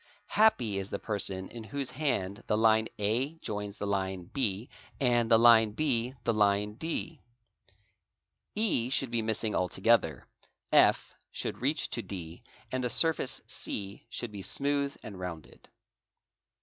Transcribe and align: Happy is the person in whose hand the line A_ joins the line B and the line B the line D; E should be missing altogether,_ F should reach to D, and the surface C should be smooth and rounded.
Happy 0.33 0.79
is 0.79 0.89
the 0.89 0.97
person 0.97 1.47
in 1.49 1.63
whose 1.65 1.91
hand 1.91 2.43
the 2.47 2.57
line 2.57 2.87
A_ 2.97 3.35
joins 3.39 3.77
the 3.77 3.85
line 3.85 4.23
B 4.33 4.67
and 4.99 5.29
the 5.29 5.37
line 5.37 5.73
B 5.73 6.15
the 6.23 6.33
line 6.33 6.73
D; 6.73 7.21
E 8.55 8.89
should 8.89 9.11
be 9.11 9.21
missing 9.21 9.53
altogether,_ 9.53 10.25
F 10.73 11.13
should 11.29 11.61
reach 11.61 11.91
to 11.91 12.01
D, 12.01 12.41
and 12.71 12.83
the 12.83 12.89
surface 12.89 13.41
C 13.45 14.07
should 14.09 14.31
be 14.31 14.41
smooth 14.41 14.95
and 15.03 15.19
rounded. 15.19 15.69